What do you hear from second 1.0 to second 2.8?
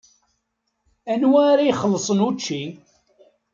Anwa ara ixellṣen učči?